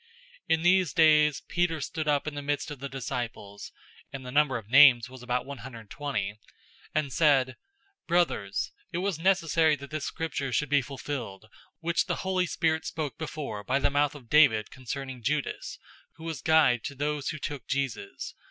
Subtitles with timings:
[0.49, 3.71] 001:015 In these days, Peter stood up in the midst of the disciples
[4.11, 6.39] (and the number of names was about one hundred twenty),
[6.95, 7.49] and said,
[8.07, 11.45] 001:016 "Brothers, it was necessary that this Scripture should be fulfilled,
[11.81, 15.77] which the Holy Spirit spoke before by the mouth of David concerning Judas,
[16.15, 18.33] who was guide to those who took Jesus.